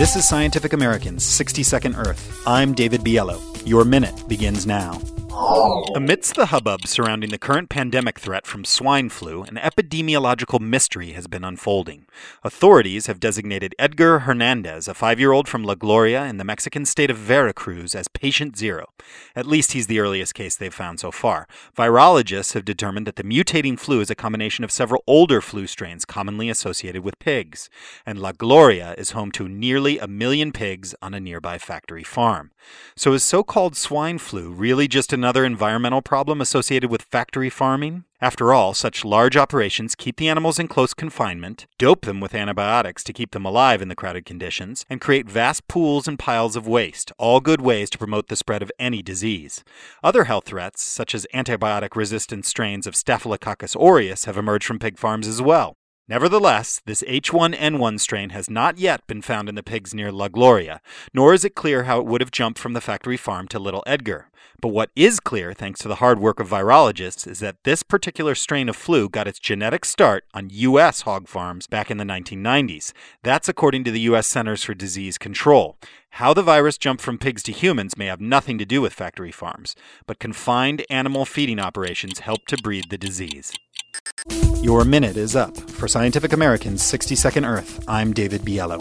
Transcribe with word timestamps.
This 0.00 0.16
is 0.16 0.26
Scientific 0.26 0.72
American's 0.72 1.26
60 1.26 1.62
Second 1.62 1.94
Earth. 1.94 2.42
I'm 2.46 2.72
David 2.72 3.02
Biello. 3.02 3.38
Your 3.66 3.84
minute 3.84 4.26
begins 4.26 4.66
now. 4.66 4.98
Amidst 5.94 6.34
the 6.34 6.46
hubbub 6.46 6.86
surrounding 6.86 7.30
the 7.30 7.38
current 7.38 7.70
pandemic 7.70 8.18
threat 8.18 8.46
from 8.46 8.64
swine 8.64 9.08
flu, 9.08 9.42
an 9.42 9.56
epidemiological 9.56 10.60
mystery 10.60 11.12
has 11.12 11.26
been 11.26 11.44
unfolding. 11.44 12.04
Authorities 12.44 13.06
have 13.06 13.18
designated 13.18 13.74
Edgar 13.78 14.20
Hernandez, 14.20 14.86
a 14.86 14.92
five 14.92 15.18
year 15.18 15.32
old 15.32 15.48
from 15.48 15.64
La 15.64 15.74
Gloria 15.74 16.24
in 16.26 16.36
the 16.36 16.44
Mexican 16.44 16.84
state 16.84 17.10
of 17.10 17.16
Veracruz, 17.16 17.94
as 17.94 18.06
patient 18.06 18.58
zero. 18.58 18.92
At 19.34 19.46
least 19.46 19.72
he's 19.72 19.86
the 19.86 19.98
earliest 19.98 20.34
case 20.34 20.56
they've 20.56 20.74
found 20.74 21.00
so 21.00 21.10
far. 21.10 21.48
Virologists 21.74 22.52
have 22.52 22.66
determined 22.66 23.06
that 23.06 23.16
the 23.16 23.24
mutating 23.24 23.78
flu 23.78 24.00
is 24.00 24.10
a 24.10 24.14
combination 24.14 24.62
of 24.62 24.70
several 24.70 25.02
older 25.06 25.40
flu 25.40 25.66
strains 25.66 26.04
commonly 26.04 26.50
associated 26.50 27.02
with 27.02 27.18
pigs. 27.18 27.70
And 28.04 28.18
La 28.18 28.32
Gloria 28.32 28.94
is 28.98 29.12
home 29.12 29.32
to 29.32 29.48
nearly 29.48 29.98
a 29.98 30.06
million 30.06 30.52
pigs 30.52 30.94
on 31.00 31.14
a 31.14 31.20
nearby 31.20 31.56
factory 31.56 32.04
farm. 32.04 32.50
So 32.94 33.14
is 33.14 33.22
so 33.22 33.42
called 33.42 33.74
swine 33.74 34.18
flu 34.18 34.50
really 34.50 34.86
just 34.86 35.12
another 35.12 35.29
another 35.30 35.44
environmental 35.44 36.02
problem 36.02 36.40
associated 36.40 36.90
with 36.90 37.02
factory 37.02 37.48
farming? 37.48 38.02
After 38.20 38.52
all, 38.52 38.74
such 38.74 39.04
large 39.04 39.36
operations 39.36 39.94
keep 39.94 40.16
the 40.16 40.28
animals 40.28 40.58
in 40.58 40.66
close 40.66 40.92
confinement, 40.92 41.68
dope 41.78 42.04
them 42.04 42.18
with 42.18 42.34
antibiotics 42.34 43.04
to 43.04 43.12
keep 43.12 43.30
them 43.30 43.44
alive 43.44 43.80
in 43.80 43.86
the 43.86 43.94
crowded 43.94 44.24
conditions, 44.24 44.84
and 44.90 45.00
create 45.00 45.30
vast 45.30 45.68
pools 45.68 46.08
and 46.08 46.18
piles 46.18 46.56
of 46.56 46.66
waste, 46.66 47.12
all 47.16 47.38
good 47.38 47.60
ways 47.60 47.90
to 47.90 47.98
promote 47.98 48.26
the 48.26 48.34
spread 48.34 48.60
of 48.60 48.72
any 48.76 49.02
disease. 49.02 49.62
Other 50.02 50.24
health 50.24 50.46
threats, 50.46 50.82
such 50.82 51.14
as 51.14 51.28
antibiotic 51.32 51.94
resistant 51.94 52.44
strains 52.44 52.88
of 52.88 52.96
Staphylococcus 52.96 53.76
aureus, 53.76 54.24
have 54.24 54.36
emerged 54.36 54.66
from 54.66 54.80
pig 54.80 54.98
farms 54.98 55.28
as 55.28 55.40
well. 55.40 55.76
Nevertheless, 56.10 56.82
this 56.86 57.04
H1N1 57.04 58.00
strain 58.00 58.30
has 58.30 58.50
not 58.50 58.78
yet 58.78 59.06
been 59.06 59.22
found 59.22 59.48
in 59.48 59.54
the 59.54 59.62
pigs 59.62 59.94
near 59.94 60.10
La 60.10 60.26
Gloria, 60.26 60.80
nor 61.14 61.32
is 61.32 61.44
it 61.44 61.54
clear 61.54 61.84
how 61.84 62.00
it 62.00 62.06
would 62.06 62.20
have 62.20 62.32
jumped 62.32 62.58
from 62.58 62.72
the 62.72 62.80
factory 62.80 63.16
farm 63.16 63.46
to 63.46 63.60
Little 63.60 63.84
Edgar. 63.86 64.26
But 64.60 64.70
what 64.70 64.90
is 64.96 65.20
clear, 65.20 65.54
thanks 65.54 65.78
to 65.80 65.88
the 65.88 65.94
hard 65.96 66.18
work 66.18 66.40
of 66.40 66.48
virologists, 66.48 67.28
is 67.28 67.38
that 67.38 67.62
this 67.62 67.84
particular 67.84 68.34
strain 68.34 68.68
of 68.68 68.74
flu 68.74 69.08
got 69.08 69.28
its 69.28 69.38
genetic 69.38 69.84
start 69.84 70.24
on 70.34 70.50
U.S. 70.50 71.02
hog 71.02 71.28
farms 71.28 71.68
back 71.68 71.92
in 71.92 71.96
the 71.96 72.04
1990s. 72.04 72.92
That's 73.22 73.48
according 73.48 73.84
to 73.84 73.92
the 73.92 74.00
U.S. 74.00 74.26
Centers 74.26 74.64
for 74.64 74.74
Disease 74.74 75.16
Control. 75.16 75.78
How 76.14 76.34
the 76.34 76.42
virus 76.42 76.76
jumped 76.76 77.04
from 77.04 77.18
pigs 77.18 77.44
to 77.44 77.52
humans 77.52 77.96
may 77.96 78.06
have 78.06 78.20
nothing 78.20 78.58
to 78.58 78.66
do 78.66 78.82
with 78.82 78.92
factory 78.92 79.30
farms, 79.30 79.76
but 80.08 80.18
confined 80.18 80.84
animal 80.90 81.24
feeding 81.24 81.60
operations 81.60 82.18
helped 82.18 82.48
to 82.48 82.56
breed 82.56 82.90
the 82.90 82.98
disease. 82.98 83.52
Your 84.62 84.84
minute 84.84 85.16
is 85.16 85.36
up. 85.36 85.56
For 85.58 85.88
Scientific 85.88 86.34
American's 86.34 86.82
60 86.82 87.16
Second 87.16 87.46
Earth, 87.46 87.82
I'm 87.88 88.12
David 88.12 88.42
Biello. 88.42 88.78